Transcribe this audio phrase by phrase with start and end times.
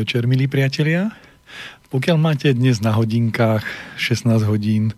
[0.00, 1.12] Podvečer, milí priatelia.
[1.92, 3.68] Pokiaľ máte dnes na hodinkách
[4.00, 4.96] 16 hodín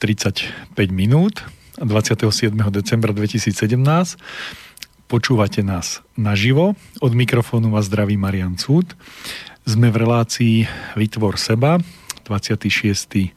[0.00, 1.44] 35 minút
[1.76, 2.48] 27.
[2.72, 3.52] decembra 2017,
[5.12, 6.72] počúvate nás naživo.
[7.04, 8.96] Od mikrofónu vás zdraví Marian Cúd.
[9.68, 10.64] Sme v relácii
[10.96, 11.76] Vytvor seba,
[12.24, 13.36] 26.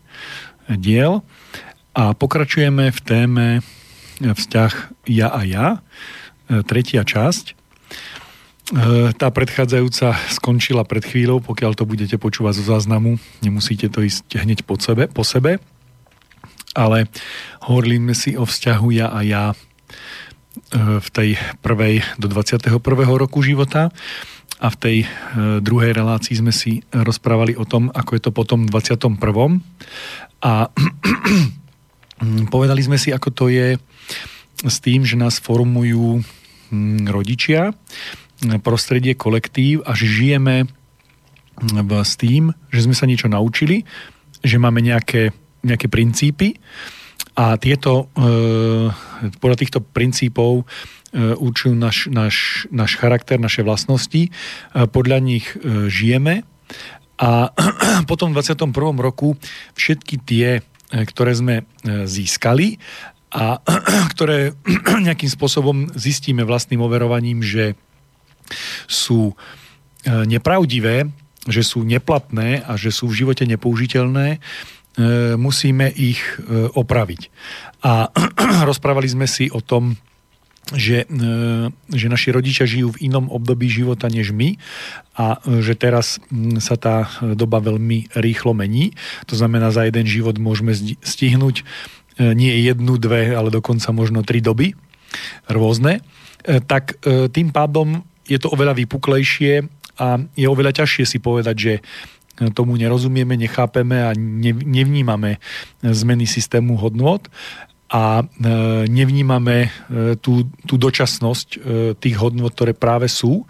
[0.79, 1.19] diel
[1.91, 3.47] a pokračujeme v téme
[4.23, 5.67] vzťah ja a ja,
[6.47, 7.59] tretia časť.
[8.71, 14.39] E, tá predchádzajúca skončila pred chvíľou, pokiaľ to budete počúvať zo záznamu, nemusíte to ísť
[14.39, 15.59] hneď po sebe, po sebe.
[16.71, 17.11] Ale
[17.67, 19.55] hovoríme si o vzťahu ja a ja e,
[21.03, 22.79] v tej prvej do 21.
[23.19, 23.91] roku života
[24.63, 25.07] a v tej e,
[25.59, 29.59] druhej relácii sme si rozprávali o tom, ako je to potom v 21.
[30.39, 30.71] A
[32.55, 33.75] povedali sme si, ako to je
[34.63, 36.23] s tým, že nás formujú
[36.71, 37.75] hm, rodičia,
[38.63, 40.67] prostredie, kolektív a že žijeme
[42.03, 43.85] s tým, že sme sa niečo naučili,
[44.43, 45.31] že máme nejaké,
[45.63, 46.57] nejaké princípy
[47.33, 48.23] a tieto, e,
[49.41, 54.31] podľa týchto princípov e, určujú náš, náš, náš charakter, naše vlastnosti, e,
[54.89, 55.45] podľa nich
[55.89, 56.45] žijeme
[57.17, 57.53] a
[58.09, 58.73] potom v 21.
[59.01, 59.37] roku
[59.77, 60.61] všetky tie,
[60.93, 61.55] ktoré sme
[62.05, 62.77] získali
[63.33, 63.57] a
[64.13, 64.53] ktoré
[65.07, 67.73] nejakým spôsobom zistíme vlastným overovaním, že
[68.87, 69.33] sú e,
[70.27, 71.09] nepravdivé,
[71.47, 74.39] že sú neplatné a že sú v živote nepoužiteľné, e,
[75.35, 77.21] musíme ich e, opraviť.
[77.83, 78.11] A
[78.69, 79.99] rozprávali sme si o tom,
[80.71, 81.03] že,
[81.91, 84.55] že naši rodičia žijú v inom období života než my
[85.11, 86.23] a že teraz
[86.63, 88.95] sa tá doba veľmi rýchlo mení.
[89.27, 90.71] To znamená, za jeden život môžeme
[91.03, 91.67] stihnúť
[92.15, 94.71] nie jednu, dve, ale dokonca možno tri doby
[95.51, 95.99] rôzne.
[96.47, 97.03] Tak
[97.35, 99.67] tým pádom je to oveľa vypuklejšie
[99.99, 101.73] a je oveľa ťažšie si povedať, že
[102.57, 105.37] tomu nerozumieme, nechápeme a nevnímame
[105.85, 107.29] zmeny systému hodnot
[107.93, 108.49] a e,
[108.89, 109.69] nevnímame e,
[110.17, 111.57] tú, tú dočasnosť e,
[111.93, 113.45] tých hodnot, ktoré práve sú.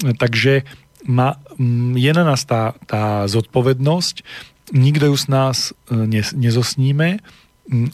[0.00, 0.64] Takže
[1.04, 1.36] ma,
[1.92, 4.24] je na nás tá, tá zodpovednosť,
[4.72, 5.56] nikto ju z nás
[6.32, 7.20] nezosníme,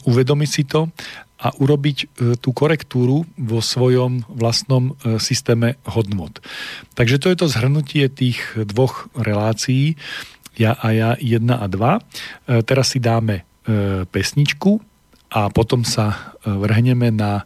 [0.07, 0.87] uvedomiť si to
[1.41, 2.05] a urobiť e,
[2.37, 6.37] tú korektúru vo svojom vlastnom e, systéme hodnot.
[6.93, 9.97] Takže to je to zhrnutie tých dvoch relácií,
[10.53, 11.73] ja a ja 1 a 2.
[11.73, 12.01] E,
[12.61, 13.49] teraz si dáme
[14.09, 14.81] pesničku
[15.29, 17.45] a potom sa vrhneme na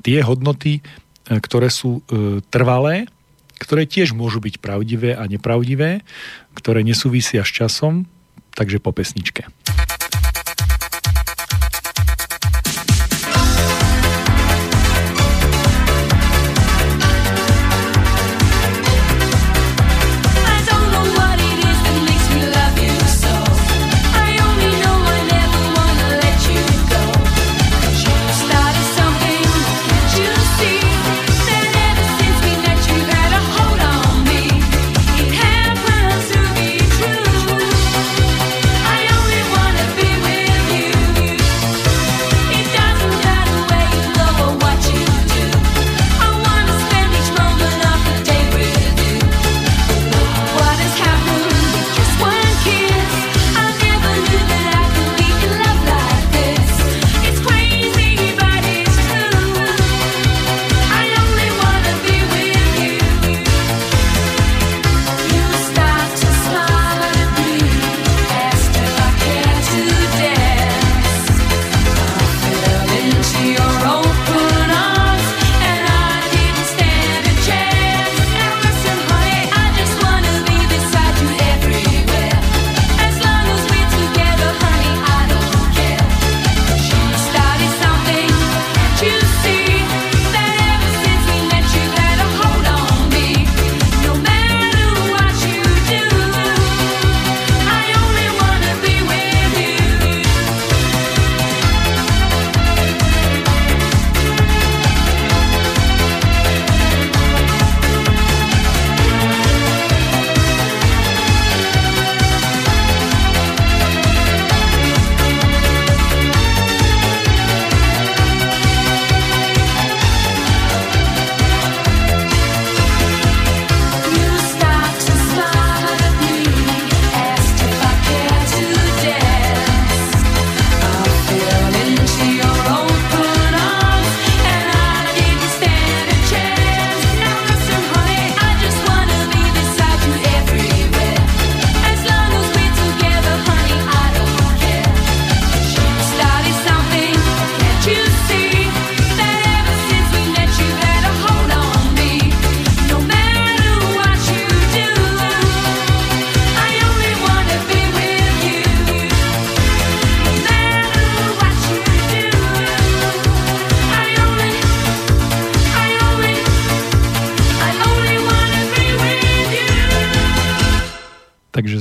[0.00, 0.80] tie hodnoty,
[1.28, 2.00] ktoré sú
[2.48, 3.04] trvalé,
[3.60, 6.00] ktoré tiež môžu byť pravdivé a nepravdivé,
[6.56, 8.08] ktoré nesúvisia s časom,
[8.56, 9.44] takže po pesničke.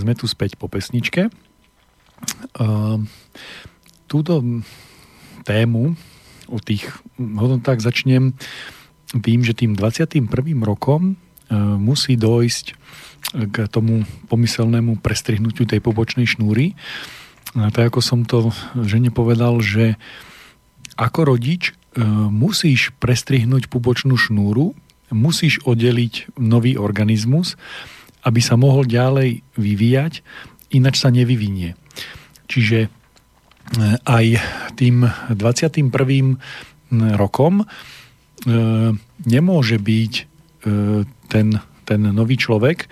[0.09, 1.29] Sme tu späť po pesničke.
[2.57, 2.97] Uh,
[4.09, 4.41] túto
[5.45, 5.93] tému
[6.49, 6.89] o tých
[7.21, 8.33] hodnotách začnem
[9.13, 10.25] tým, že tým 21.
[10.65, 12.73] rokom uh, musí dojsť
[13.53, 16.73] k tomu pomyselnému prestrihnutiu tej pobočnej šnúry.
[17.53, 18.49] A tak ako som to
[18.81, 19.93] žene povedal, že
[20.97, 22.01] ako rodič uh,
[22.33, 24.73] musíš prestrihnúť pubočnú šnúru,
[25.13, 27.61] musíš oddeliť nový organizmus,
[28.23, 30.23] aby sa mohol ďalej vyvíjať,
[30.75, 31.75] ináč sa nevyvinie.
[32.49, 32.89] Čiže e,
[34.03, 34.25] aj
[34.75, 35.89] tým 21.
[37.15, 37.65] rokom e,
[39.23, 40.23] nemôže byť e,
[41.29, 41.47] ten,
[41.85, 42.89] ten nový človek,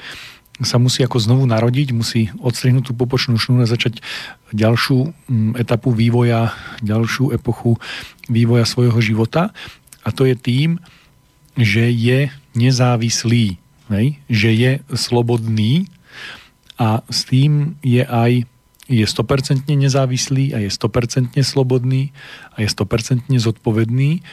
[0.65, 4.01] sa musí ako znovu narodiť, musí odstrihnúť tú popočnú šnúru a začať
[4.49, 5.13] ďalšiu
[5.53, 6.49] etapu vývoja,
[6.81, 7.77] ďalšiu epochu
[8.25, 9.53] vývoja svojho života.
[10.01, 10.81] A to je tým,
[11.53, 14.19] že je nezávislý, hej?
[14.27, 15.87] že je slobodný
[16.77, 18.45] a s tým je aj
[18.87, 22.15] je 100% nezávislý a je 100% slobodný
[22.55, 24.23] a je 100% zodpovedný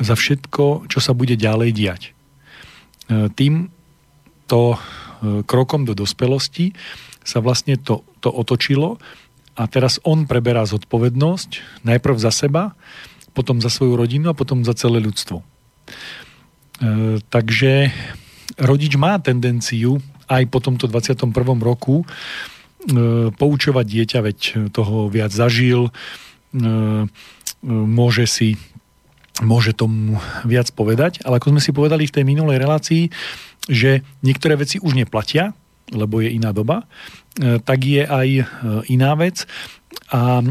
[0.00, 2.02] za všetko, čo sa bude ďalej diať.
[2.08, 4.78] E, týmto e,
[5.44, 6.72] krokom do dospelosti
[7.20, 8.96] sa vlastne to, to otočilo
[9.60, 12.72] a teraz on preberá zodpovednosť najprv za seba,
[13.36, 15.44] potom za svoju rodinu a potom za celé ľudstvo.
[15.44, 15.44] E,
[17.28, 17.92] takže
[18.58, 21.32] rodič má tendenciu aj po tomto 21.
[21.62, 22.06] roku e,
[23.32, 24.38] poučovať dieťa, veď
[24.74, 25.92] toho viac zažil, e,
[27.64, 28.58] môže si
[29.38, 33.06] môže tomu viac povedať, ale ako sme si povedali v tej minulej relácii,
[33.70, 35.54] že niektoré veci už neplatia,
[35.94, 36.90] lebo je iná doba,
[37.38, 38.28] tak je aj
[38.90, 39.46] iná vec.
[40.10, 40.42] A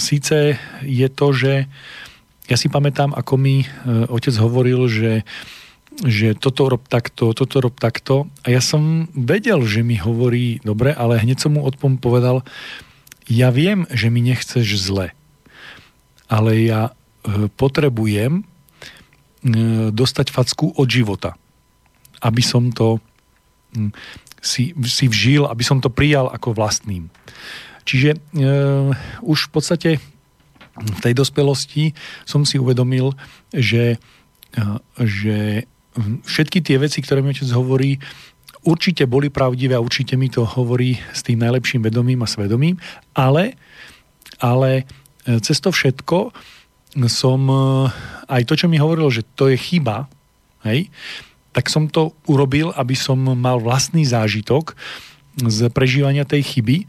[0.00, 1.68] síce je to, že
[2.48, 3.68] ja si pamätám, ako mi
[4.08, 5.22] otec hovoril, že
[6.00, 8.28] že toto rob takto, toto rob takto.
[8.44, 12.40] A ja som vedel, že mi hovorí dobre, ale hneď som mu odpom povedal,
[13.28, 15.12] ja viem, že mi nechceš zle,
[16.26, 16.92] ale ja e,
[17.52, 18.44] potrebujem e,
[19.92, 21.36] dostať facku od života,
[22.24, 22.98] aby som to
[24.42, 27.12] si, si vžil, aby som to prijal ako vlastným.
[27.84, 28.18] Čiže e,
[29.22, 29.90] už v podstate
[30.80, 31.92] v tej dospelosti
[32.24, 33.12] som si uvedomil,
[33.52, 34.00] že,
[34.56, 34.62] e,
[34.96, 37.98] že všetky tie veci, ktoré mi otec hovorí,
[38.62, 42.76] určite boli pravdivé a určite mi to hovorí s tým najlepším vedomím a svedomím,
[43.16, 43.56] ale,
[44.38, 44.84] ale
[45.24, 46.30] e, cez to všetko
[47.08, 47.56] som e,
[48.28, 50.06] aj to, čo mi hovoril, že to je chyba,
[50.62, 50.92] hej,
[51.50, 54.78] tak som to urobil, aby som mal vlastný zážitok
[55.40, 56.86] z prežívania tej chyby,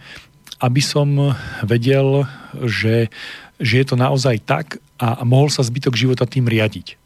[0.61, 1.33] aby som
[1.65, 2.29] vedel,
[2.69, 3.09] že,
[3.57, 7.01] že je to naozaj tak a mohol sa zbytok života tým riadiť.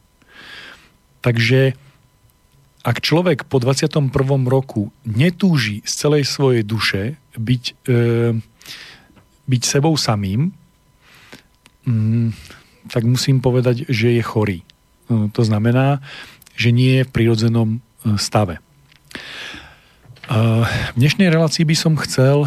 [1.24, 1.79] Takže
[2.86, 4.13] ak človek po 21.
[4.46, 8.38] roku netúži z celej svojej duše byť, e,
[9.50, 10.54] byť sebou samým,
[11.89, 12.30] mm,
[12.89, 14.60] tak musím povedať, že je chorý.
[14.62, 14.65] E,
[15.34, 16.01] to znamená,
[16.54, 17.80] že nie je v prírodzenom e,
[18.22, 18.62] stave.
[18.62, 18.62] E,
[20.65, 22.46] v dnešnej relácii by som chcel,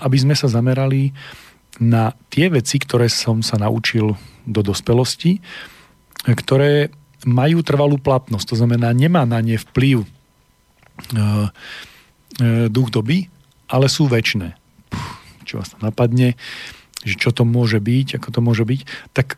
[0.00, 1.12] aby sme sa zamerali
[1.80, 5.40] na tie veci, ktoré som sa naučil do dospelosti,
[6.24, 6.92] ktoré
[7.24, 10.08] majú trvalú platnosť, to znamená, nemá na ne vplyv e,
[11.16, 13.28] e, duch doby,
[13.68, 14.56] ale sú väčšie.
[15.44, 16.38] Čo vás napadne,
[17.04, 18.80] že čo to môže byť, ako to môže byť,
[19.12, 19.36] tak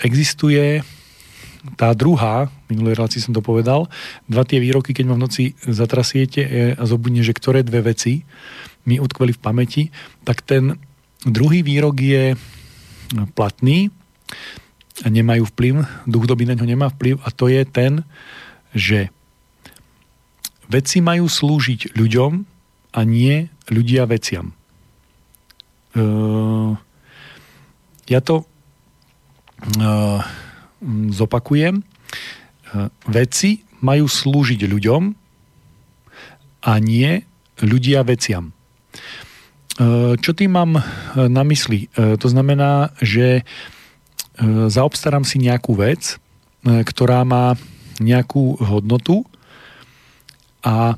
[0.00, 0.84] existuje
[1.76, 3.92] tá druhá, minulej relácii som to povedal,
[4.24, 8.24] dva tie výroky, keď ma v noci zatrasiete e, a zobudne, že ktoré dve veci
[8.88, 9.82] mi utkveli v pamäti,
[10.24, 10.80] tak ten
[11.20, 12.32] druhý výrok je
[13.36, 13.92] platný,
[15.08, 18.04] nemajú vplyv, duch doby na ňo nemá vplyv a to je ten,
[18.76, 19.08] že
[20.68, 22.32] veci majú slúžiť ľuďom
[22.92, 24.52] a nie ľudia veciam.
[25.96, 26.76] Uh,
[28.06, 28.44] ja to
[29.80, 30.20] uh,
[31.10, 31.80] zopakujem.
[31.80, 35.02] Uh, veci majú slúžiť ľuďom
[36.68, 37.24] a nie
[37.64, 38.52] ľudia veciam.
[40.20, 40.76] Čo tým mám
[41.16, 41.88] na mysli?
[41.96, 43.79] To znamená, že E,
[44.68, 46.16] zaobstarám si nejakú vec,
[46.64, 47.54] e, ktorá má
[48.00, 49.28] nejakú hodnotu
[50.64, 50.96] a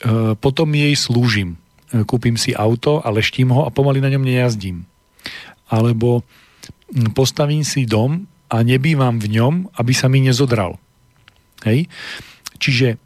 [0.00, 1.60] e, potom jej slúžim.
[1.88, 4.84] Kúpim si auto a leštím ho a pomaly na ňom nejazdím.
[5.72, 6.20] Alebo
[7.16, 10.76] postavím si dom a nebývam v ňom, aby sa mi nezodral.
[11.64, 11.88] Hej?
[12.60, 12.96] Čiže e,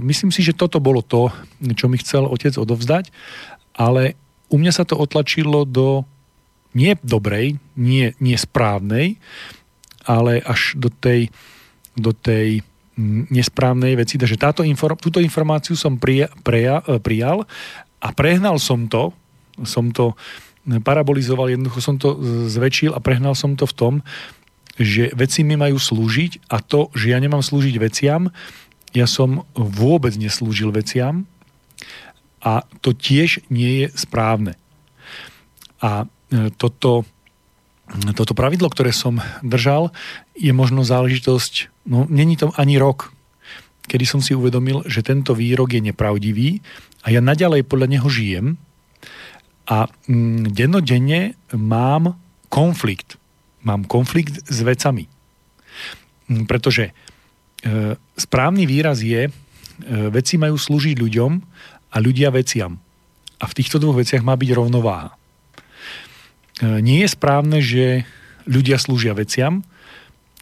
[0.00, 1.32] myslím si, že toto bolo to,
[1.76, 3.12] čo mi chcel otec odovzdať,
[3.76, 4.16] ale
[4.48, 6.04] u mňa sa to otlačilo do
[6.76, 9.16] nie dobrej, nie, nie správnej,
[10.08, 11.28] ale až do tej,
[11.96, 12.64] do tej
[13.30, 14.18] nesprávnej veci.
[14.18, 17.46] Takže táto inform, túto informáciu som prija, preja, e, prijal
[18.02, 19.14] a prehnal som to,
[19.62, 20.18] som to
[20.84, 22.18] parabolizoval, jednoducho som to
[22.50, 23.94] zväčšil a prehnal som to v tom,
[24.76, 28.30] že veci mi majú slúžiť a to, že ja nemám slúžiť veciam,
[28.92, 31.24] ja som vôbec neslúžil veciam
[32.44, 34.54] a to tiež nie je správne.
[35.82, 36.17] A e,
[36.60, 37.08] toto,
[38.12, 39.90] toto pravidlo, ktoré som držal,
[40.36, 43.12] je možno záležitosť, no není to ani rok,
[43.88, 46.60] kedy som si uvedomil, že tento výrok je nepravdivý
[47.02, 48.60] a ja naďalej podľa neho žijem
[49.68, 52.16] a mm, dennodenne mám
[52.48, 53.20] konflikt.
[53.64, 55.08] Mám konflikt s vecami.
[56.28, 56.92] Mm, pretože e,
[58.16, 59.30] správny výraz je, e,
[60.08, 61.32] veci majú slúžiť ľuďom
[61.92, 62.80] a ľudia veciam.
[63.38, 65.17] A v týchto dvoch veciach má byť rovnováha.
[66.58, 68.02] E, nie je správne, že
[68.48, 69.62] ľudia slúžia veciam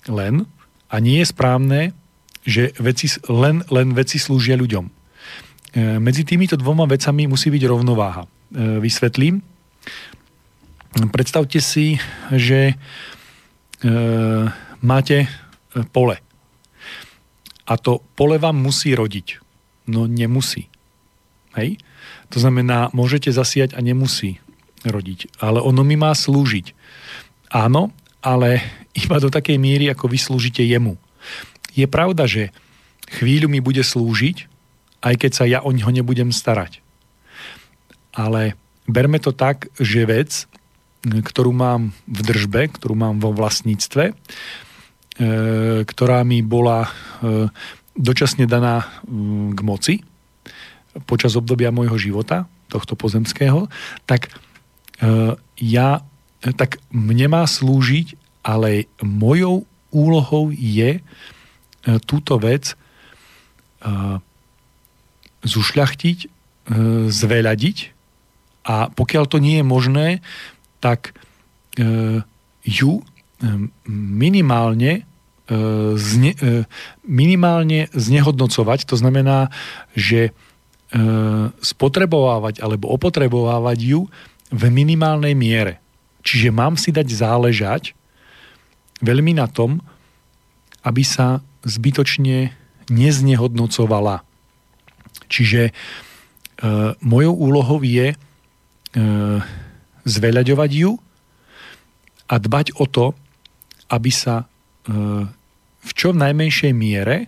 [0.08, 0.48] len
[0.88, 1.80] a nie je správne,
[2.46, 4.84] že veci, len, len veci slúžia ľuďom.
[4.86, 4.92] E,
[6.00, 8.24] medzi týmito dvoma vecami musí byť rovnováha.
[8.24, 8.28] E,
[8.80, 9.44] vysvetlím.
[10.96, 12.00] Predstavte si,
[12.32, 12.72] že
[14.80, 15.28] máte
[15.92, 16.16] pole.
[17.68, 19.36] A to pole vám musí rodiť.
[19.92, 20.72] No nemusí.
[21.52, 21.76] Hej?
[22.32, 24.40] To znamená, môžete zasiať a nemusí
[24.88, 25.42] rodiť.
[25.42, 26.72] Ale ono mi má slúžiť.
[27.50, 28.62] Áno, ale
[29.02, 30.96] iba do takej miery, ako vy slúžite jemu.
[31.76, 32.54] Je pravda, že
[33.20, 34.48] chvíľu mi bude slúžiť,
[35.04, 36.80] aj keď sa ja o ňo nebudem starať.
[38.16, 38.56] Ale
[38.88, 40.48] berme to tak, že vec,
[41.04, 44.14] ktorú mám v držbe, ktorú mám vo vlastníctve, e,
[45.84, 46.90] ktorá mi bola e,
[47.94, 48.88] dočasne daná
[49.52, 50.00] k moci
[51.04, 53.68] počas obdobia môjho života, tohto pozemského,
[54.08, 54.32] tak
[55.56, 55.88] ja,
[56.56, 61.04] tak mne má slúžiť, ale mojou úlohou je
[61.86, 62.74] E, túto vec
[65.46, 66.18] zušľachtiť,
[67.06, 67.76] zveľadiť
[68.66, 70.08] a pokiaľ to nie je možné,
[70.82, 71.14] tak
[72.66, 72.92] ju
[73.86, 75.06] minimálne
[75.94, 76.32] zne,
[77.06, 78.90] minimálne znehodnocovať.
[78.90, 79.54] To znamená,
[79.94, 80.34] že
[81.62, 84.00] spotrebovávať alebo opotrebovávať ju
[84.50, 85.82] v minimálnej miere.
[86.26, 87.94] Čiže mám si dať záležať
[89.02, 89.82] veľmi na tom,
[90.86, 92.54] aby sa zbytočne
[92.86, 94.22] neznehodnocovala.
[95.26, 95.72] Čiže e,
[97.02, 98.16] mojou úlohou je e,
[100.06, 100.90] zveľaďovať ju
[102.30, 103.14] a dbať o to,
[103.90, 104.44] aby sa e,
[105.86, 107.26] v čo najmenšej miere e,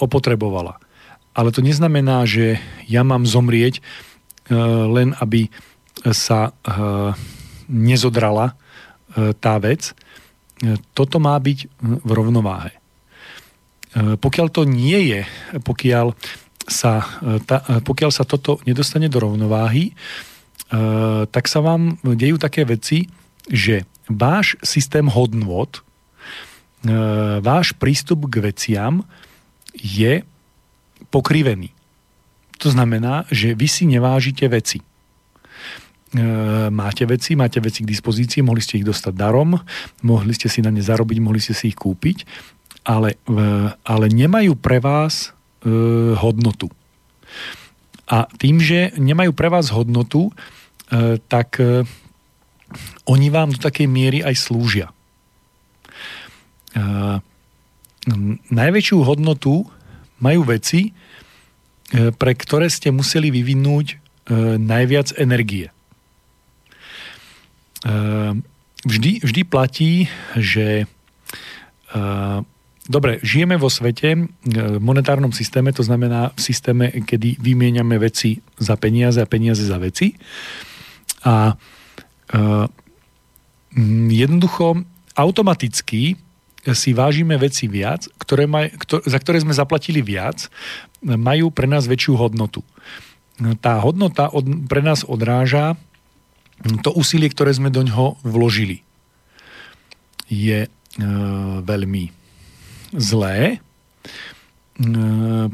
[0.00, 0.80] opotrebovala.
[1.32, 3.82] Ale to neznamená, že ja mám zomrieť e,
[4.88, 5.48] len aby
[6.12, 6.52] sa e,
[7.68, 8.54] nezodrala e,
[9.36, 9.92] tá vec.
[9.92, 12.72] E, toto má byť v rovnováhe.
[13.98, 15.22] Pokiaľ to nie je,
[15.64, 16.12] pokiaľ
[16.68, 17.08] sa,
[17.48, 19.96] ta, pokiaľ sa toto nedostane do rovnováhy,
[21.32, 23.08] tak sa vám dejú také veci,
[23.48, 25.72] že váš systém hodnôt,
[27.40, 29.08] váš prístup k veciam
[29.72, 30.20] je
[31.08, 31.72] pokrivený.
[32.60, 34.84] To znamená, že vy si nevážite veci.
[36.72, 39.60] Máte veci, máte veci k dispozícii, mohli ste ich dostať darom,
[40.08, 42.24] mohli ste si na ne zarobiť, mohli ste si ich kúpiť
[42.88, 43.20] ale,
[43.84, 45.68] ale nemajú pre vás e,
[46.16, 46.72] hodnotu.
[48.08, 50.32] A tým, že nemajú pre vás hodnotu,
[50.88, 51.84] e, tak e,
[53.04, 54.88] oni vám do takej miery aj slúžia.
[54.88, 54.92] E,
[58.48, 59.68] najväčšiu hodnotu
[60.24, 60.92] majú veci, e,
[62.16, 63.96] pre ktoré ste museli vyvinúť e,
[64.56, 65.68] najviac energie.
[67.84, 67.94] E,
[68.86, 69.92] vždy, vždy platí,
[70.36, 70.86] že
[71.94, 72.02] e,
[72.88, 78.40] Dobre, žijeme vo svete, e, v monetárnom systéme, to znamená v systéme, kedy vymieňame veci
[78.56, 80.16] za peniaze a peniaze za veci.
[81.28, 81.52] A
[84.08, 84.84] jednoducho
[85.16, 86.16] automaticky
[86.72, 90.48] si vážime veci viac, ktoré maj, ktor, za ktoré sme zaplatili viac,
[91.04, 92.64] majú pre nás väčšiu hodnotu.
[93.62, 95.78] Tá hodnota od, pre nás odráža
[96.82, 98.82] to úsilie, ktoré sme do ňoho vložili.
[100.26, 100.70] Je e,
[101.62, 102.10] veľmi
[102.96, 103.62] zlé,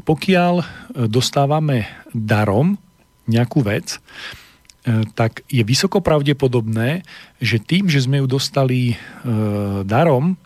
[0.05, 0.53] pokiaľ
[1.09, 2.77] dostávame darom
[3.25, 3.97] nejakú vec,
[5.17, 7.01] tak je vysoko pravdepodobné,
[7.41, 8.95] že tým, že sme ju dostali e,
[9.81, 10.37] darom,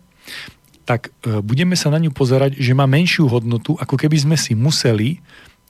[0.87, 4.55] tak e, budeme sa na ňu pozerať, že má menšiu hodnotu, ako keby sme si
[4.55, 5.19] museli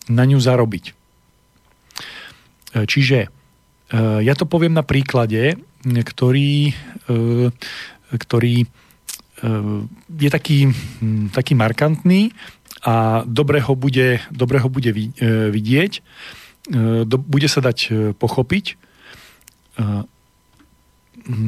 [0.05, 0.85] na ňu zarobiť.
[0.85, 0.93] E,
[2.85, 3.33] čiže
[3.97, 6.77] ja to poviem na príklade, ktorý,
[8.13, 8.55] ktorý
[10.19, 12.35] je taký, hm, taký markantný
[12.85, 14.91] a dobre ho bude, dobre ho bude
[15.51, 15.93] vidieť.
[17.07, 18.65] bude sa dať pochopiť.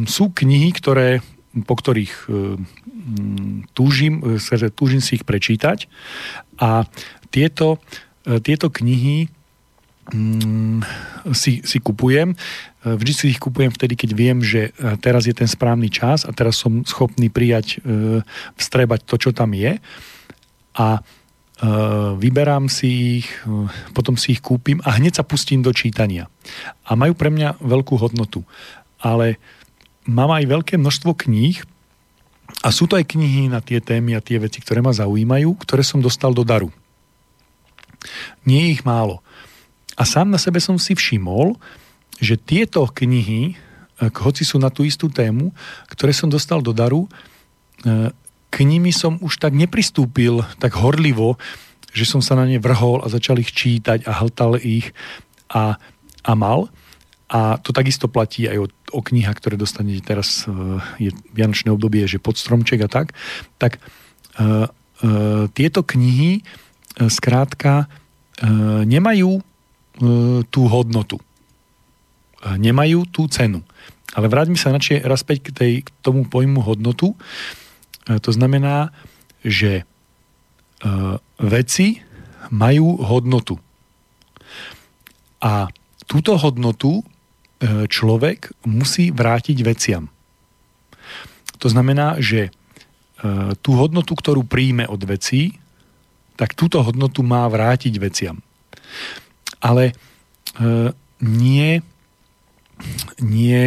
[0.07, 1.23] Sú knihy, ktoré,
[1.67, 2.31] po ktorých
[3.73, 4.39] túžim,
[4.75, 5.87] túžim si ich prečítať
[6.59, 6.87] a
[7.31, 7.79] tieto,
[8.23, 9.31] tieto knihy
[11.31, 12.33] si, si kupujem.
[12.81, 16.57] Vždy si ich kupujem vtedy, keď viem, že teraz je ten správny čas a teraz
[16.57, 17.77] som schopný prijať,
[18.57, 19.77] vstrebať to, čo tam je.
[20.73, 21.05] A
[22.17, 23.29] vyberám si ich,
[23.93, 26.25] potom si ich kúpim a hneď sa pustím do čítania.
[26.89, 28.41] A majú pre mňa veľkú hodnotu.
[28.97, 29.37] Ale
[30.09, 31.61] mám aj veľké množstvo kníh
[32.65, 35.85] a sú to aj knihy na tie témy a tie veci, ktoré ma zaujímajú, ktoré
[35.85, 36.73] som dostal do daru.
[38.41, 39.21] Nie je ich málo.
[39.99, 41.59] A sám na sebe som si všimol,
[42.21, 43.57] že tieto knihy,
[44.01, 45.51] hoci sú na tú istú tému,
[45.89, 47.09] ktoré som dostal do daru,
[48.51, 51.39] k nimi som už tak nepristúpil tak horlivo,
[51.91, 54.95] že som sa na ne vrhol a začal ich čítať a hltal ich
[55.51, 55.75] a,
[56.23, 56.71] a mal.
[57.31, 62.03] A to takisto platí aj o, o knihách, ktoré dostanete teraz, uh, je vianočné obdobie,
[62.07, 63.15] že pod stromček a tak.
[63.55, 69.39] Tak uh, uh, tieto knihy uh, skrátka uh, nemajú
[70.49, 71.21] tú hodnotu.
[72.41, 73.61] Uh, nemajú tú cenu.
[74.11, 77.15] Ale vráťme sa načie raz späť k, tej, k tomu pojmu hodnotu.
[78.07, 78.91] E, to znamená,
[79.39, 79.83] že e,
[81.39, 82.03] veci
[82.51, 83.55] majú hodnotu.
[85.39, 85.71] A
[86.11, 87.03] túto hodnotu e,
[87.87, 90.11] človek musí vrátiť veciam.
[91.61, 92.49] To znamená, že
[93.61, 95.61] tú hodnotu, ktorú príjme od vecí,
[96.33, 98.41] tak túto hodnotu má vrátiť veciam.
[99.61, 99.93] Ale
[101.21, 101.69] nie,
[103.21, 103.61] nie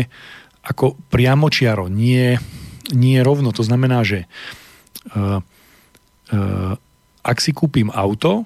[0.66, 2.42] ako priamočiaro, nie
[2.92, 3.54] nie rovno.
[3.56, 4.28] To znamená, že
[5.16, 6.74] uh, uh,
[7.24, 8.44] ak si kúpim auto,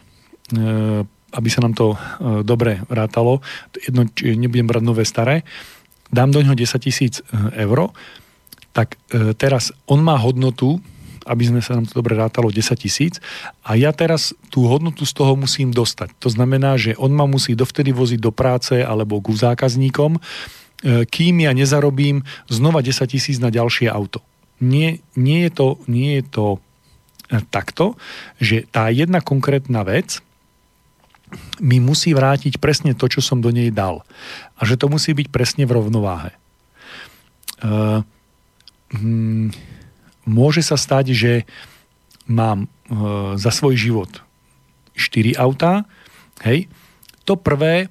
[1.34, 1.98] aby sa nám to
[2.46, 3.42] dobre rátalo,
[3.74, 5.42] jedno, nebudem brať nové staré,
[6.14, 7.20] dám do ňoho 10 tisíc
[7.58, 7.90] eur,
[8.70, 8.94] tak
[9.34, 10.78] teraz on má hodnotu,
[11.28, 13.20] aby sme sa nám to dobre rátalo 10 tisíc
[13.60, 16.16] a ja teraz tú hodnotu z toho musím dostať.
[16.24, 20.16] To znamená, že on ma musí dovtedy voziť do práce alebo ku zákazníkom,
[21.10, 24.24] kým ja nezarobím znova 10 tisíc na ďalšie auto
[24.60, 26.58] nie, nie, je to, nie je to e,
[27.50, 27.94] takto,
[28.42, 30.18] že tá jedna konkrétna vec
[31.62, 34.02] mi musí vrátiť presne to, čo som do nej dal.
[34.56, 36.32] A že to musí byť presne v rovnováhe.
[37.58, 38.00] Uh,
[38.94, 39.52] hm,
[40.28, 41.32] môže sa stať, že
[42.28, 44.10] mám uh, za svoj život
[44.92, 45.88] 4 autá,
[46.44, 46.68] hej,
[47.24, 47.88] to prvé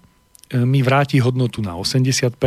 [0.54, 2.40] mi vráti hodnotu na 80%,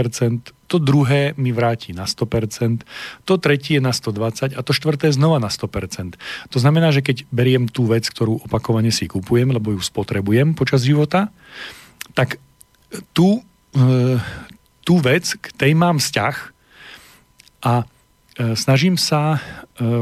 [0.71, 2.87] to druhé mi vráti na 100%,
[3.29, 6.17] to tretie na 120% a to štvrté znova na 100%.
[6.49, 10.81] To znamená, že keď beriem tú vec, ktorú opakovane si kupujem, lebo ju spotrebujem počas
[10.87, 11.29] života,
[12.17, 12.41] tak
[13.13, 13.45] tú,
[13.77, 14.17] e,
[14.87, 16.35] tú vec, k tej mám vzťah
[17.69, 18.00] a e,
[18.57, 19.39] snažím sa e,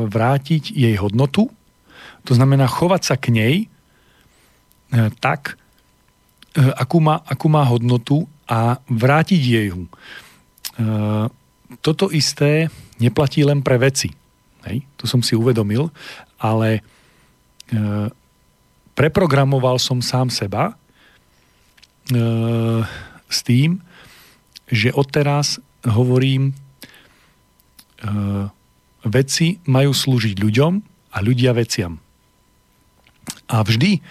[0.07, 1.51] vrátiť jej hodnotu,
[2.23, 3.55] to znamená chovať sa k nej
[5.21, 5.61] tak,
[6.57, 9.85] akú má, akú má hodnotu a vrátiť jej ju.
[11.85, 14.17] Toto isté neplatí len pre veci.
[14.65, 14.89] Hej?
[14.97, 15.93] To som si uvedomil,
[16.41, 16.81] ale
[18.97, 20.73] preprogramoval som sám seba
[23.29, 23.85] s tým,
[24.73, 26.57] že odteraz hovorím,
[29.05, 30.73] veci majú slúžiť ľuďom
[31.15, 31.99] a ľudia veciam.
[33.49, 34.05] A vždy,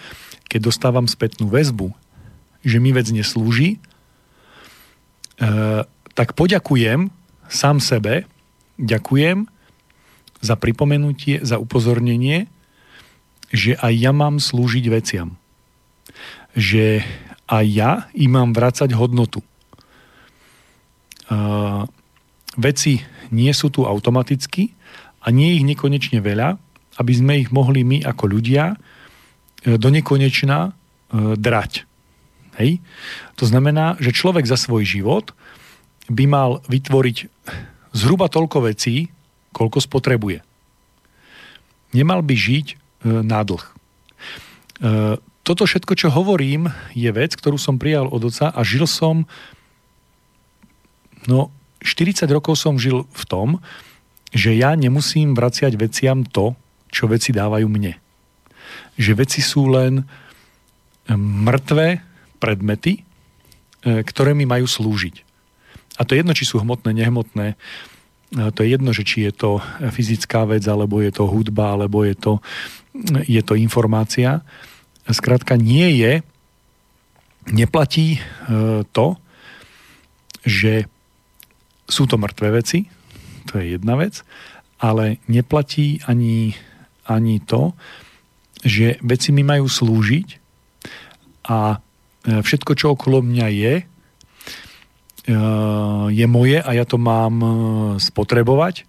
[0.50, 1.94] keď dostávam spätnú väzbu,
[2.66, 3.78] že mi vec neslúži,
[6.14, 7.14] tak poďakujem
[7.46, 8.26] sám sebe,
[8.76, 9.46] ďakujem
[10.42, 12.50] za pripomenutie, za upozornenie,
[13.54, 15.38] že aj ja mám slúžiť veciam.
[16.52, 17.02] Že
[17.48, 19.40] aj ja im mám vrácať hodnotu.
[21.28, 21.84] Uh,
[22.56, 24.72] veci nie sú tu automaticky
[25.24, 26.56] a nie ich nekonečne veľa,
[26.98, 28.76] aby sme ich mohli my ako ľudia e,
[29.78, 30.72] do nekonečna uh,
[31.38, 31.86] drať.
[32.58, 32.82] Hej?
[33.38, 35.30] To znamená, že človek za svoj život
[36.10, 37.30] by mal vytvoriť
[37.94, 39.12] zhruba toľko vecí,
[39.54, 40.42] koľko spotrebuje.
[41.96, 42.76] Nemal by žiť e,
[43.24, 43.64] na dlh.
[43.64, 43.72] E,
[45.46, 49.24] toto všetko, čo hovorím, je vec, ktorú som prijal od oca a žil som,
[51.24, 51.48] no
[51.82, 53.48] 40 rokov som žil v tom,
[54.34, 56.52] že ja nemusím vraciať veciam to,
[56.92, 57.96] čo veci dávajú mne.
[58.98, 60.04] Že veci sú len
[61.16, 62.04] mŕtve
[62.36, 63.02] predmety, e,
[64.04, 65.24] ktoré mi majú slúžiť.
[65.96, 67.58] A to je jedno, či sú hmotné, nehmotné.
[68.30, 72.14] To je jedno, že či je to fyzická vec, alebo je to hudba, alebo je
[72.14, 72.38] to,
[73.24, 74.44] je to informácia.
[75.08, 76.22] Skrátka nie je
[77.50, 78.20] neplatí
[78.92, 79.16] to,
[80.44, 80.86] že
[81.88, 82.86] sú to mŕtve veci,
[83.48, 84.22] to je jedna vec,
[84.78, 86.54] ale neplatí ani,
[87.08, 87.72] ani to,
[88.62, 90.28] že veci mi majú slúžiť
[91.48, 91.80] a
[92.28, 93.74] všetko, čo okolo mňa je,
[96.12, 97.40] je moje a ja to mám
[97.96, 98.84] spotrebovať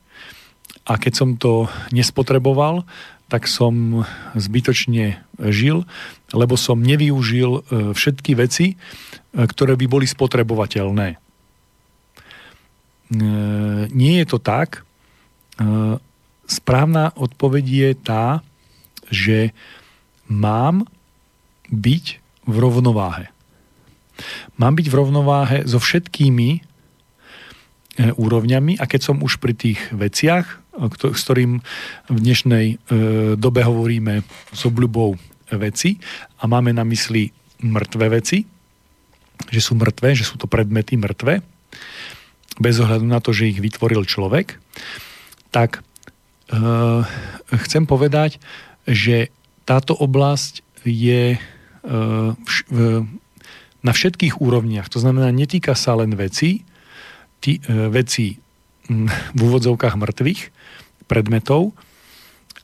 [0.90, 2.84] a keď som to nespotreboval,
[3.30, 5.22] tak som zbytočne
[5.54, 5.86] žil,
[6.34, 7.62] lebo som nevyužil e,
[7.94, 8.76] všetky veci, e,
[9.38, 11.29] ktoré by boli spotrebovateľné.
[13.10, 13.16] E,
[13.90, 14.86] nie je to tak.
[16.48, 18.40] Správna odpoveď je tá,
[19.12, 19.52] že
[20.32, 20.88] mám
[21.68, 22.06] byť
[22.48, 23.28] v rovnováhe.
[24.56, 26.64] Mám byť v rovnováhe so všetkými
[28.00, 30.48] úrovňami a keď som už pri tých veciach,
[31.12, 31.60] s ktorým
[32.08, 32.76] v dnešnej e,
[33.36, 34.24] dobe hovoríme
[34.56, 35.20] s obľubou
[35.52, 36.00] veci
[36.40, 37.28] a máme na mysli
[37.60, 38.48] mŕtve veci,
[39.52, 41.44] že sú mŕtve, že sú to predmety mŕtve,
[42.60, 44.60] bez ohľadu na to, že ich vytvoril človek,
[45.50, 46.62] tak e,
[47.66, 48.38] chcem povedať,
[48.86, 49.32] že
[49.64, 51.40] táto oblasť je e,
[53.80, 54.92] na všetkých úrovniach.
[54.92, 56.68] To znamená, netýka sa len veci,
[57.40, 58.36] tí, veci
[59.32, 60.42] v úvodzovkách mŕtvych,
[61.06, 61.74] predmetov,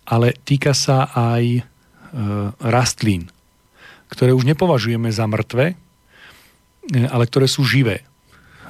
[0.05, 1.61] ale týka sa aj e,
[2.61, 3.33] rastlín,
[4.13, 5.75] ktoré už nepovažujeme za mŕtve, e,
[7.09, 8.05] ale ktoré sú živé.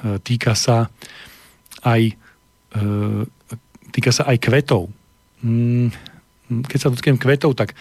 [0.04, 0.92] E, týka sa
[1.80, 2.12] aj,
[2.76, 2.84] e,
[3.92, 4.92] týka sa aj kvetov.
[5.40, 5.92] Mm,
[6.68, 7.72] keď sa dotknem kvetov, tak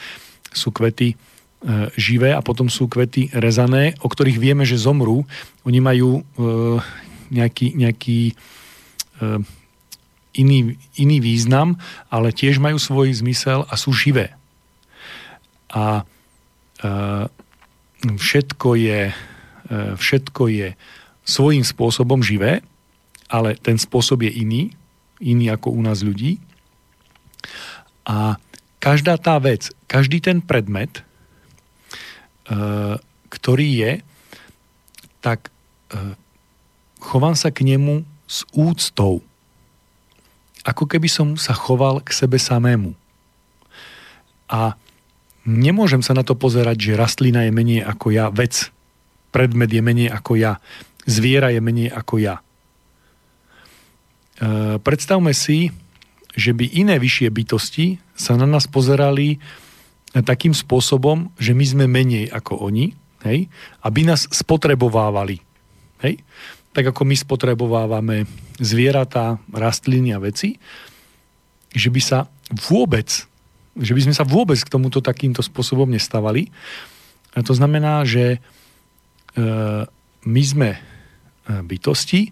[0.56, 1.16] sú kvety e,
[2.00, 5.28] živé a potom sú kvety rezané, o ktorých vieme, že zomrú.
[5.68, 6.24] Oni majú
[7.34, 8.38] nejaký, nejaký
[10.38, 10.60] iný,
[10.94, 11.82] iný význam,
[12.14, 14.38] ale tiež majú svoj zmysel a sú živé.
[15.74, 16.06] A
[18.06, 19.10] všetko je,
[19.74, 20.70] všetko je
[21.26, 22.62] svojím spôsobom živé,
[23.28, 24.62] ale ten spôsob je iný,
[25.18, 26.38] iný ako u nás ľudí.
[28.06, 28.38] A
[28.78, 31.04] každá tá vec, každý ten predmet, e,
[33.34, 33.92] ktorý je,
[35.26, 35.50] tak
[35.90, 36.14] e,
[37.02, 39.26] chovám sa k nemu s úctou
[40.66, 42.98] ako keby som sa choval k sebe samému.
[44.50, 44.74] A
[45.46, 48.74] nemôžem sa na to pozerať, že rastlina je menej ako ja, vec,
[49.30, 50.58] predmet je menej ako ja,
[51.06, 52.36] zviera je menej ako ja.
[52.42, 52.44] E,
[54.82, 55.72] predstavme si,
[56.36, 57.86] že by iné vyššie bytosti
[58.18, 59.40] sa na nás pozerali
[60.12, 62.96] takým spôsobom, že my sme menej ako oni,
[63.28, 63.48] hej,
[63.84, 65.44] aby nás spotrebovávali.
[66.04, 66.24] Hej
[66.76, 68.28] tak ako my spotrebovávame
[68.60, 70.60] zvieratá, rastliny a veci,
[71.72, 73.08] že by sa vôbec,
[73.80, 76.52] že by sme sa vôbec k tomuto takýmto spôsobom nestavali.
[77.32, 78.40] A to znamená, že e,
[80.28, 80.80] my sme e,
[81.48, 82.32] bytosti, e,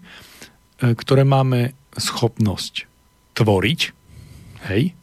[0.82, 2.90] ktoré máme schopnosť
[3.34, 3.80] tvoriť,
[4.70, 4.94] hej,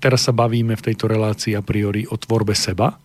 [0.00, 2.96] teraz sa bavíme v tejto relácii a priori o tvorbe seba,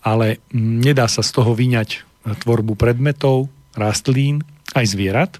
[0.00, 2.06] ale nedá sa z toho vyňať
[2.44, 4.44] tvorbu predmetov, rastlín,
[4.76, 5.32] aj zvierat,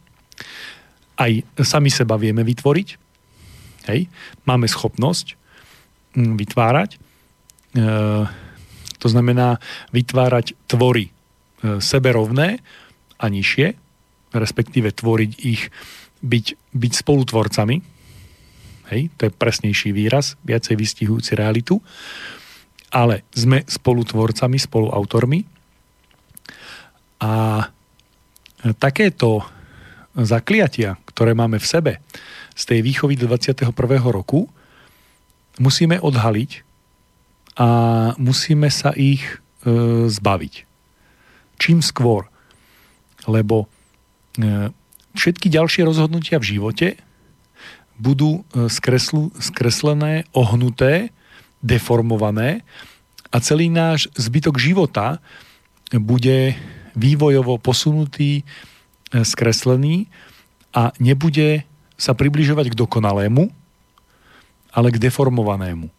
[1.20, 2.88] aj sami seba vieme vytvoriť.
[3.92, 4.08] Hej.
[4.48, 5.36] Máme schopnosť
[6.16, 6.90] mm, vytvárať.
[6.96, 6.98] E,
[8.96, 9.60] to znamená
[9.92, 11.12] vytvárať tvory e,
[11.80, 12.60] seberovné
[13.20, 13.76] a nižšie,
[14.32, 15.68] respektíve tvoriť ich,
[16.22, 17.76] byť, byť spolutvorcami.
[18.90, 21.78] Hej, to je presnejší výraz, viacej vystihujúci realitu.
[22.90, 25.40] Ale sme spolutvorcami, spoluautormi.
[27.22, 27.62] A
[28.82, 29.46] takéto
[30.18, 31.92] zakliatia, ktoré máme v sebe
[32.58, 33.70] z tej výchovy do 21.
[34.10, 34.50] roku,
[35.62, 36.66] musíme odhaliť
[37.60, 37.68] a
[38.16, 39.36] musíme sa ich e,
[40.08, 40.54] zbaviť.
[41.60, 42.26] Čím skôr.
[43.28, 43.68] Lebo
[45.14, 46.88] všetky ďalšie rozhodnutia v živote
[48.00, 51.12] budú e, skreslu, skreslené, ohnuté,
[51.60, 52.64] deformované
[53.28, 55.20] a celý náš zbytok života
[55.92, 56.56] bude
[56.96, 58.44] vývojovo posunutý, e,
[59.20, 60.08] skreslený
[60.72, 61.68] a nebude
[62.00, 63.52] sa približovať k dokonalému,
[64.72, 65.92] ale k deformovanému.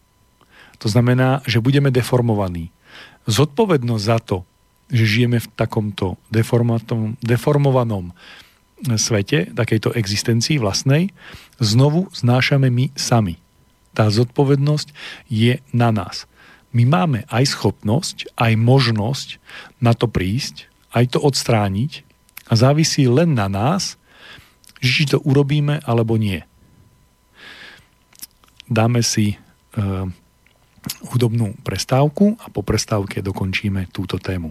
[0.82, 2.74] To znamená, že budeme deformovaní.
[3.30, 4.36] Zodpovednosť za to,
[4.90, 6.18] že žijeme v takomto
[7.22, 8.12] deformovanom e,
[8.98, 11.14] svete, takejto existencii vlastnej,
[11.62, 13.38] znovu znášame my sami.
[13.92, 14.92] Tá zodpovednosť
[15.28, 16.24] je na nás.
[16.72, 19.28] My máme aj schopnosť, aj možnosť
[19.84, 22.08] na to prísť, aj to odstrániť
[22.48, 24.00] a závisí len na nás,
[24.80, 26.40] či to urobíme alebo nie.
[28.72, 29.36] Dáme si e,
[31.12, 34.50] hudobnú prestávku a po prestávke dokončíme túto tému.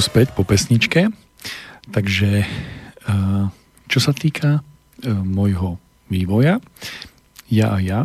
[0.00, 1.12] Späť po pesničke.
[1.90, 3.44] Takže eh,
[3.86, 6.58] čo sa týka eh, môjho vývoja,
[7.50, 8.00] ja a ja,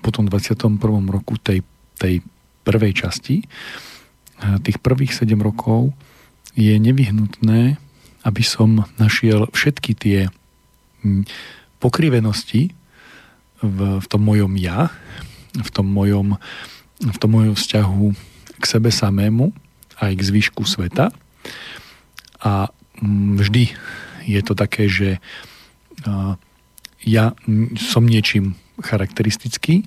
[0.00, 0.80] po tom 21.
[1.08, 1.64] roku tej,
[1.96, 2.20] tej
[2.62, 5.94] prvej časti, eh, tých prvých 7 rokov
[6.58, 7.78] je nevyhnutné,
[8.26, 10.18] aby som našiel všetky tie
[11.78, 12.74] pokrivenosti
[13.62, 14.90] v, v tom mojom ja,
[15.54, 16.34] v tom mojom,
[16.98, 18.04] v tom mojom vzťahu
[18.58, 19.54] k sebe samému
[20.02, 21.14] aj k zvyšku sveta
[22.42, 22.70] a
[23.02, 23.64] mm, vždy
[24.28, 25.18] je to také, že
[27.02, 27.34] ja
[27.78, 29.86] som niečím charakteristický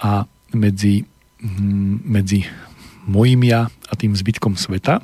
[0.00, 1.04] a medzi,
[2.06, 2.48] medzi
[3.04, 5.02] mojim ja a tým zbytkom sveta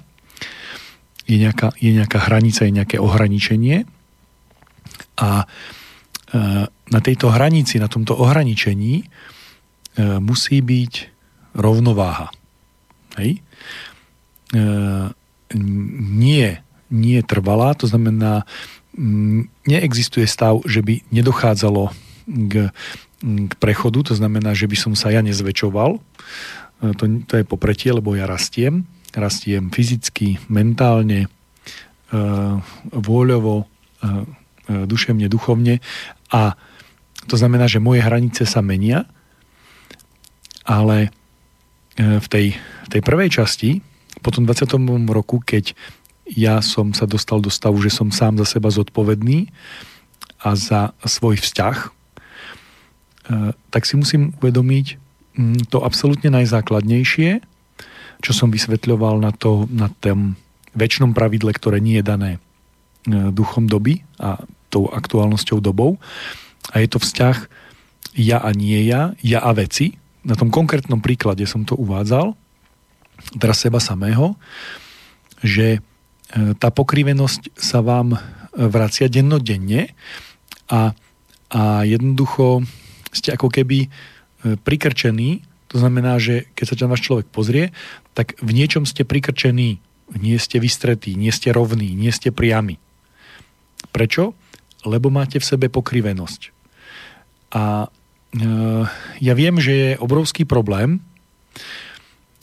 [1.27, 3.83] je nejaká, je nejaká hranica, je nejaké ohraničenie
[5.19, 5.47] a e,
[6.71, 9.05] na tejto hranici, na tomto ohraničení e,
[10.23, 10.95] musí byť
[11.59, 12.31] rovnováha.
[13.19, 13.43] Hej?
[15.51, 15.59] E,
[16.13, 18.47] nie, nie trvalá, to znamená,
[19.69, 21.93] neexistuje stav, že by nedochádzalo
[22.27, 22.73] k,
[23.21, 26.01] k prechodu, to znamená, že by som sa ja nezväčšoval,
[26.97, 31.29] to, to je popretie, lebo ja rastiem, rastiem fyzicky, mentálne,
[32.93, 33.65] vôľovo,
[34.69, 35.81] duševne, duchovne.
[36.33, 36.53] A
[37.25, 39.09] to znamená, že moje hranice sa menia,
[40.69, 41.09] ale
[41.97, 43.81] v tej, v tej prvej časti,
[44.27, 44.75] po tom 20.
[45.07, 45.79] roku, keď
[46.27, 49.47] ja som sa dostal do stavu, že som sám za seba zodpovedný
[50.43, 51.89] a za svoj vzťah, e,
[53.71, 54.87] tak si musím uvedomiť
[55.39, 57.39] mm, to absolútne najzákladnejšie,
[58.19, 60.35] čo som vysvetľoval na, to, na tom
[60.75, 62.39] väčšnom pravidle, ktoré nie je dané e,
[63.31, 64.43] duchom doby a
[64.75, 66.03] tou aktuálnosťou dobou.
[66.75, 67.47] A je to vzťah
[68.19, 69.95] ja a nie ja, ja a veci.
[70.27, 72.35] Na tom konkrétnom príklade som to uvádzal,
[73.35, 74.39] teraz seba samého,
[75.43, 75.83] že
[76.27, 78.19] E, tá pokrivenosť sa vám
[78.57, 79.95] vracia dennodenne
[80.67, 80.91] a,
[81.53, 82.67] a jednoducho
[83.15, 83.89] ste ako keby e,
[84.59, 87.71] prikrčení, to znamená, že keď sa tam váš človek pozrie,
[88.19, 89.79] tak v niečom ste prikrčení,
[90.19, 92.79] nie ste vystretí, nie ste rovní, nie ste priami.
[93.95, 94.35] Prečo?
[94.87, 96.51] Lebo máte v sebe pokrivenosť.
[97.55, 97.89] A e,
[99.23, 100.99] ja viem, že je obrovský problém,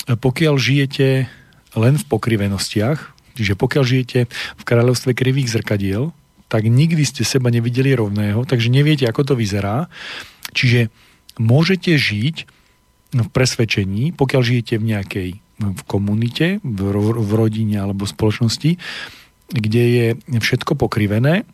[0.08, 1.32] pokiaľ žijete
[1.74, 6.14] len v pokrivenostiach, Čiže pokiaľ žijete v kráľovstve krivých zrkadiel,
[6.50, 9.90] tak nikdy ste seba nevideli rovného, takže neviete, ako to vyzerá.
[10.54, 10.94] Čiže
[11.42, 12.36] môžete žiť
[13.14, 16.80] v presvedčení, pokiaľ žijete v nejakej v komunite, v,
[17.14, 18.78] v rodine alebo spoločnosti,
[19.54, 20.08] kde je
[20.42, 21.46] všetko pokrivené.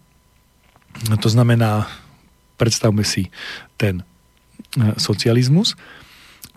[1.20, 1.86] To znamená,
[2.56, 3.28] predstavme si
[3.76, 4.04] ten e,
[4.96, 5.76] socializmus,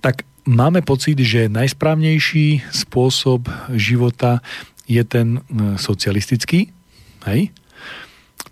[0.00, 4.42] tak máme pocit, že najsprávnejší spôsob života
[4.86, 6.70] je ten e, socialistický,
[7.26, 7.54] hej?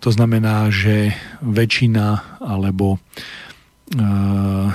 [0.01, 1.13] To znamená, že
[1.45, 4.73] väčšina alebo uh,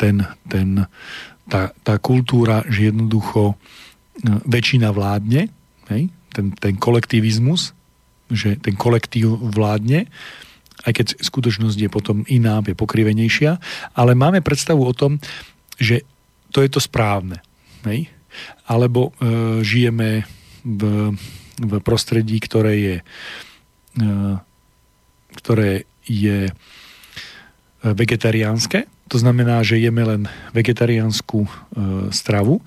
[0.00, 0.88] ten, ten,
[1.44, 3.56] tá, tá kultúra, že jednoducho uh,
[4.48, 5.52] väčšina vládne,
[5.92, 6.02] hej?
[6.32, 7.76] Ten, ten kolektivizmus,
[8.32, 10.08] že ten kolektív vládne,
[10.88, 13.60] aj keď skutočnosť je potom iná, je pokrivenejšia,
[13.92, 15.20] ale máme predstavu o tom,
[15.76, 16.00] že
[16.52, 17.40] to je to správne.
[17.88, 18.12] Hej?
[18.68, 20.28] Alebo e, žijeme
[20.64, 21.12] v,
[21.58, 22.96] v prostredí, ktoré je,
[23.98, 24.04] e,
[25.42, 26.52] ktoré je e,
[27.82, 28.86] vegetariánske.
[29.10, 30.22] To znamená, že jeme len
[30.56, 31.50] vegetariánsku e,
[32.14, 32.62] stravu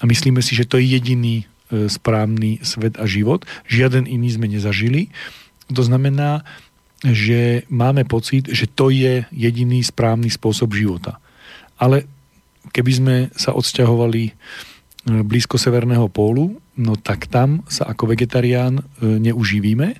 [0.00, 1.36] a myslíme si, že to je jediný
[1.70, 3.46] správny svet a život.
[3.70, 5.06] Žiaden iný sme nezažili.
[5.70, 6.42] To znamená,
[7.06, 11.22] že máme pocit, že to je jediný správny spôsob života.
[11.78, 12.10] Ale
[12.68, 14.36] keby sme sa odsťahovali
[15.08, 19.88] blízko severného pólu, no tak tam sa ako vegetarián e, neuživíme.
[19.96, 19.98] E,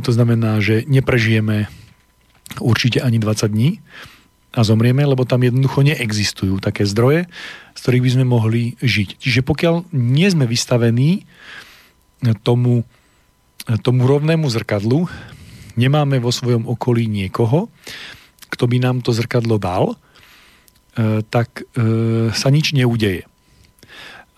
[0.00, 1.68] to znamená, že neprežijeme
[2.56, 3.70] určite ani 20 dní
[4.52, 7.28] a zomrieme, lebo tam jednoducho neexistujú také zdroje,
[7.76, 9.20] z ktorých by sme mohli žiť.
[9.20, 11.24] Čiže pokiaľ nie sme vystavení
[12.44, 12.84] tomu,
[13.80, 15.08] tomu rovnému zrkadlu,
[15.76, 17.72] nemáme vo svojom okolí niekoho,
[18.52, 19.96] kto by nám to zrkadlo dal, e,
[21.32, 21.64] tak
[22.32, 23.24] sa nič neudeje.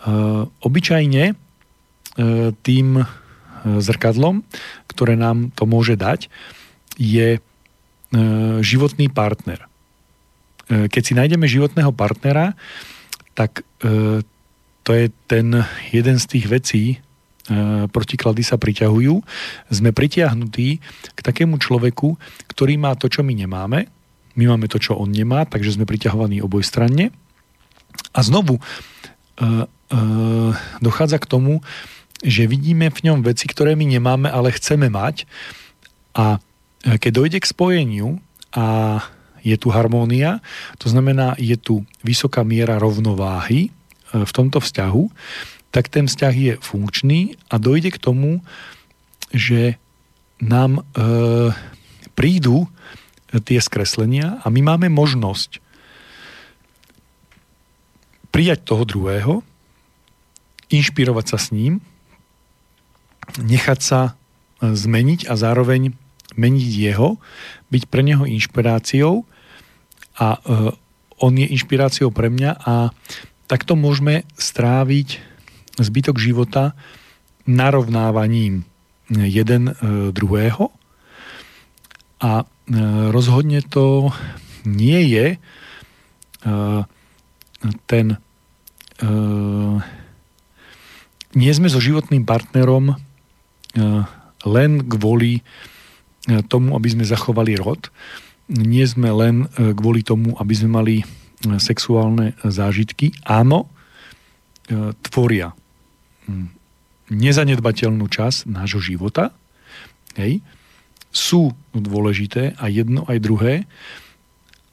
[0.04, 1.34] Eh, obyčajne
[2.62, 2.88] tým
[3.64, 4.46] zrkadlom,
[4.86, 6.30] ktoré nám to môže dať,
[6.94, 7.42] je
[8.62, 9.66] životný partner.
[10.70, 12.54] Keď si nájdeme životného partnera,
[13.34, 16.84] tak to je ten jeden z tých vecí,
[17.90, 19.18] protiklady sa priťahujú.
[19.74, 20.78] Sme pritiahnutí
[21.10, 22.14] k takému človeku,
[22.46, 23.90] ktorý má to, čo my nemáme.
[24.34, 27.14] My máme to, čo on nemá, takže sme priťahovaní obojstranne.
[28.14, 28.58] A znovu,
[29.94, 31.62] Eh, dochádza k tomu,
[32.24, 35.28] že vidíme v ňom veci, ktoré my nemáme, ale chceme mať.
[36.16, 38.18] A eh, keď dojde k spojeniu
[38.56, 38.98] a
[39.44, 40.40] je tu harmónia,
[40.80, 45.04] to znamená, je tu vysoká miera rovnováhy eh, v tomto vzťahu,
[45.68, 48.46] tak ten vzťah je funkčný a dojde k tomu,
[49.34, 49.74] že
[50.38, 50.82] nám e,
[52.14, 52.70] prídu
[53.42, 55.58] tie skreslenia a my máme možnosť
[58.34, 59.34] prijať toho druhého
[60.70, 61.78] inšpirovať sa s ním,
[63.38, 65.94] nechať sa e, zmeniť a zároveň
[66.34, 67.22] meniť jeho,
[67.70, 69.22] byť pre neho inšpiráciou
[70.18, 70.38] a
[71.22, 72.90] on je inšpiráciou pre mňa a
[73.46, 75.22] takto môžeme stráviť
[75.78, 76.74] zbytok života
[77.46, 78.66] narovnávaním
[79.10, 79.74] jeden
[80.10, 80.72] druhého.
[82.22, 82.48] A
[83.10, 84.08] rozhodne to
[84.64, 85.26] nie je
[87.84, 88.06] ten
[91.34, 92.94] nie sme so životným partnerom
[94.44, 95.42] len kvôli
[96.48, 97.90] tomu, aby sme zachovali rod.
[98.48, 100.96] Nie sme len kvôli tomu, aby sme mali
[101.58, 103.12] sexuálne zážitky.
[103.26, 103.68] Áno,
[105.04, 105.52] tvoria
[107.10, 109.34] nezanedbateľnú časť nášho života.
[110.16, 110.40] Hej.
[111.14, 113.54] Sú dôležité aj jedno, aj druhé,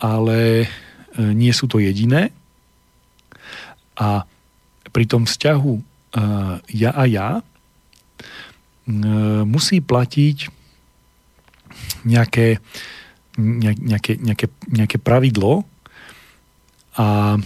[0.01, 0.65] ale
[1.15, 2.33] nie sú to jediné.
[3.93, 4.25] A
[4.89, 5.73] pri tom vzťahu
[6.73, 7.45] ja a ja
[9.45, 10.49] musí platiť
[12.03, 12.57] nejaké,
[13.37, 15.63] nejaké, nejaké, nejaké pravidlo
[16.97, 17.37] a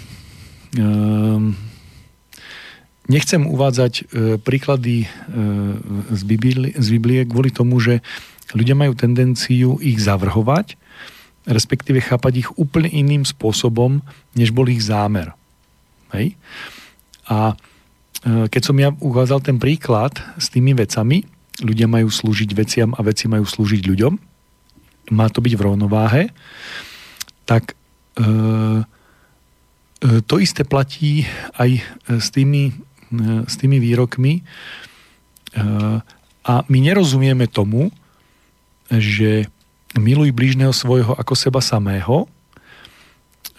[3.06, 4.04] nechcem uvádzať e,
[4.41, 5.08] príklady e,
[6.10, 8.02] z Biblie, z Biblie kvôli tomu, že
[8.54, 10.78] ľudia majú tendenciu ich zavrhovať,
[11.46, 14.02] respektíve chápať ich úplne iným spôsobom,
[14.34, 15.34] než bol ich zámer.
[16.14, 16.34] Hej?
[17.30, 21.26] A e, keď som ja uvádzal ten príklad s tými vecami,
[21.62, 24.14] ľudia majú slúžiť veciam a veci majú slúžiť ľuďom,
[25.14, 26.24] má to byť v rovnováhe,
[27.46, 27.78] tak
[28.18, 28.26] e, e,
[30.26, 31.30] to isté platí
[31.62, 31.78] aj
[32.10, 32.74] s tými,
[33.14, 34.43] e, s tými výrokmi e,
[36.46, 37.93] a my nerozumieme tomu,
[38.92, 39.50] že
[39.96, 42.28] miluj blížneho svojho ako seba samého,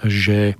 [0.05, 0.55] že,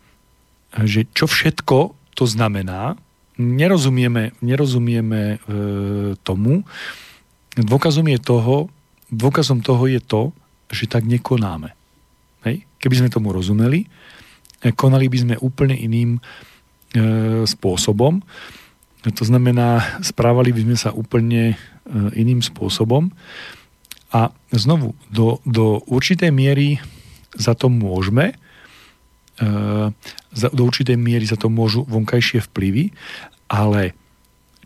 [0.73, 2.97] že čo všetko to znamená,
[3.37, 5.39] nerozumieme, nerozumieme e,
[6.25, 6.65] tomu,
[7.57, 8.69] Dôkazom, je toho,
[9.09, 10.37] dôkazom toho je to,
[10.69, 11.73] že tak nekonáme.
[12.45, 12.69] Hej?
[12.77, 13.89] Keby sme tomu rozumeli,
[14.61, 16.21] eh, konali by sme úplne iným e,
[17.49, 18.21] spôsobom.
[19.07, 21.57] To znamená, správali by sme sa úplne e,
[22.13, 23.09] iným spôsobom.
[24.15, 26.79] A znovu, do, do určitej miery
[27.35, 28.35] za to môžeme,
[29.41, 29.47] e,
[30.31, 32.95] za, do určitej miery za to môžu vonkajšie vplyvy,
[33.51, 33.97] ale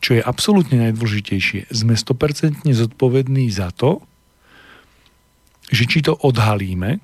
[0.00, 4.00] čo je absolútne najdôležitejšie, sme 100% zodpovední za to,
[5.70, 6.98] že či to odhalíme,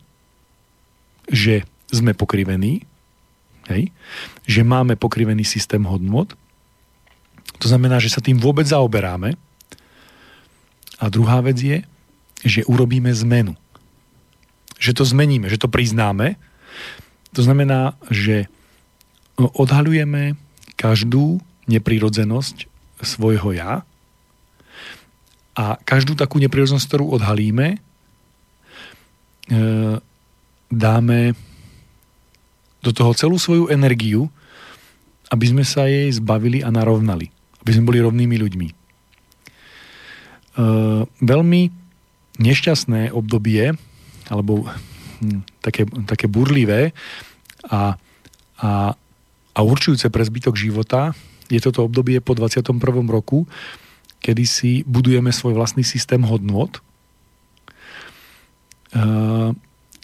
[1.29, 2.83] že sme pokrivení,
[3.71, 3.93] hej,
[4.49, 6.35] že máme pokrivený systém hodnot,
[7.57, 9.39] to znamená, že sa tým vôbec zaoberáme.
[11.01, 11.79] A druhá vec je,
[12.45, 13.57] že urobíme zmenu.
[14.77, 16.37] Že to zmeníme, že to priznáme.
[17.33, 18.49] To znamená, že
[19.37, 20.37] odhalujeme
[20.77, 22.69] každú neprirodzenosť
[23.01, 23.85] svojho ja
[25.57, 27.79] a každú takú neprirodzenosť, ktorú odhalíme, e,
[30.69, 31.33] dáme
[32.85, 34.29] do toho celú svoju energiu,
[35.33, 37.33] aby sme sa jej zbavili a narovnali.
[37.65, 38.69] Aby sme boli rovnými ľuďmi.
[38.69, 38.75] E,
[41.25, 41.63] veľmi
[42.37, 43.75] nešťastné obdobie,
[44.29, 44.67] alebo
[45.23, 46.93] hm, také, také burlivé
[47.67, 47.97] a,
[48.61, 48.71] a,
[49.53, 51.17] a určujúce pre zbytok života
[51.47, 52.77] je toto obdobie po 21.
[53.07, 53.47] roku,
[54.19, 56.83] kedy si budujeme svoj vlastný systém hodnot,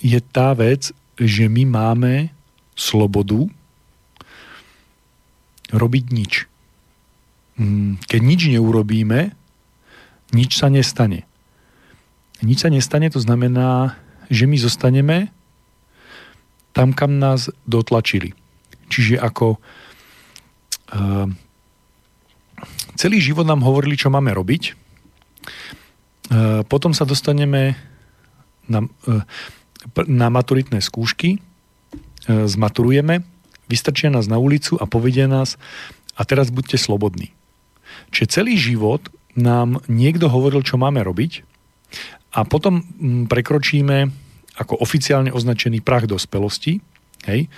[0.02, 2.34] je tá vec, že my máme
[2.74, 3.46] slobodu
[5.72, 6.32] robiť nič.
[7.56, 9.32] Mm, keď nič neurobíme,
[10.34, 11.24] nič sa nestane.
[12.42, 15.30] Nič sa nestane, to znamená, že my zostaneme
[16.74, 18.34] tam, kam nás dotlačili.
[18.90, 19.62] Čiže ako
[20.92, 21.40] Ehm,
[23.00, 24.62] celý život nám hovorili, čo máme robiť.
[24.72, 27.80] Ehm, potom sa dostaneme
[28.68, 29.24] na, ehm,
[30.06, 31.42] na maturitné skúšky,
[32.22, 33.26] zmaturujeme,
[33.66, 35.58] vystrčia nás na ulicu a povedia nás
[36.14, 37.34] a teraz buďte slobodní.
[38.14, 41.42] Čiže celý život nám niekto hovoril, čo máme robiť
[42.32, 44.08] a potom mm, prekročíme
[44.56, 46.80] ako oficiálne označený prach dospelosti,
[47.28, 47.48] hej,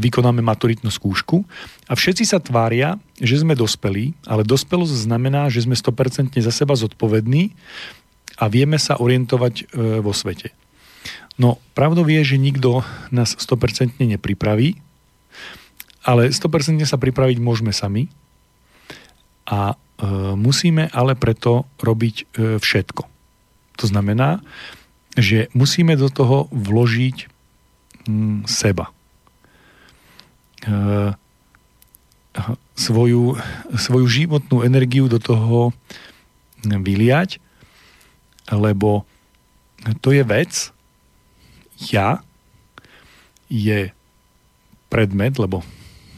[0.00, 1.44] vykonáme maturitnú skúšku
[1.88, 6.72] a všetci sa tvária, že sme dospelí, ale dospelosť znamená, že sme 100% za seba
[6.72, 7.52] zodpovední
[8.40, 9.64] a vieme sa orientovať e,
[10.00, 10.56] vo svete.
[11.36, 12.80] No, pravdou je, že nikto
[13.12, 14.80] nás 100% nepripraví,
[16.06, 18.08] ale 100% sa pripraviť môžeme sami
[19.44, 19.76] a
[20.38, 22.24] musíme ale preto robiť e,
[22.62, 23.02] všetko.
[23.78, 24.42] To znamená,
[25.18, 27.26] že musíme do toho vložiť
[28.06, 28.94] mm, seba.
[30.66, 31.12] Eh,
[32.78, 33.34] svoju,
[33.74, 35.74] svoju životnú energiu do toho
[36.62, 37.42] vyliať,
[38.54, 39.02] lebo
[39.98, 40.70] to je vec,
[41.90, 42.22] ja
[43.50, 43.90] je
[44.86, 45.66] predmet, lebo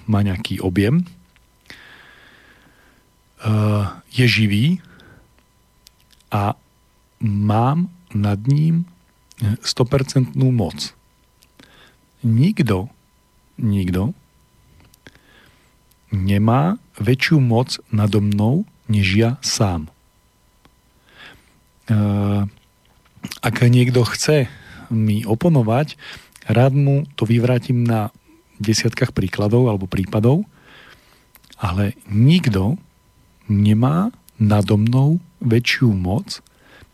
[0.04, 1.08] má nejaký objem,
[4.12, 4.80] je živý
[6.30, 6.54] a
[7.20, 8.84] mám nad ním
[9.40, 10.92] 100% moc.
[12.20, 12.92] Nikto,
[13.56, 14.12] nikto
[16.10, 19.88] nemá väčšiu moc nado mnou, než ja sám.
[23.40, 24.50] Ak niekto chce
[24.90, 25.94] mi oponovať,
[26.50, 28.10] rád mu to vyvrátim na
[28.58, 30.44] desiatkách príkladov alebo prípadov,
[31.56, 32.76] ale nikto
[33.50, 36.38] nemá nado mnou väčšiu moc,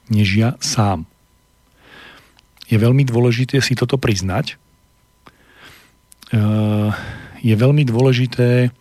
[0.08, 1.04] než ja sám.
[2.66, 4.58] Je veľmi dôležité si toto priznať.
[7.38, 8.74] Je veľmi dôležité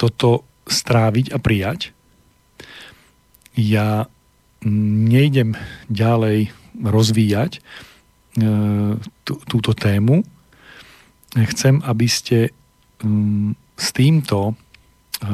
[0.00, 0.30] toto
[0.64, 1.92] stráviť a prijať.
[3.52, 4.08] Ja
[4.64, 5.58] nejdem
[5.90, 7.60] ďalej rozvíjať e,
[9.26, 10.24] tú, túto tému.
[11.36, 12.54] Chcem, aby ste
[13.04, 14.56] mm, s týmto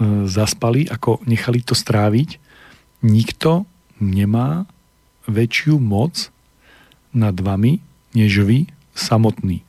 [0.26, 2.40] zaspali, ako nechali to stráviť.
[3.04, 3.68] Nikto
[4.00, 4.64] nemá
[5.28, 6.32] väčšiu moc
[7.12, 7.80] nad vami,
[8.16, 8.58] než vy
[8.96, 9.64] samotný.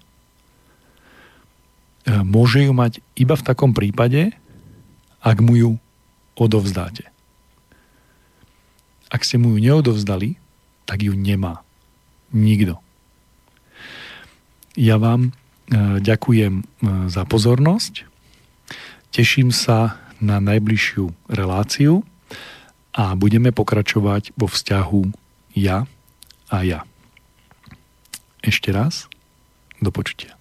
[2.25, 4.33] Môže ju mať iba v takom prípade,
[5.21, 5.71] ak mu ju
[6.33, 7.05] odovzdáte.
[9.11, 10.39] Ak ste mu ju neodovzdali,
[10.87, 11.61] tak ju nemá.
[12.31, 12.79] Nikto.
[14.79, 15.31] Ja vám e,
[15.99, 16.63] ďakujem
[17.11, 18.10] za pozornosť.
[19.11, 22.05] Teším sa na najbližšiu reláciu
[22.95, 25.03] a budeme pokračovať vo vzťahu
[25.57, 25.87] ja
[26.47, 26.87] a ja.
[28.41, 29.11] Ešte raz,
[29.83, 30.35] do počutia.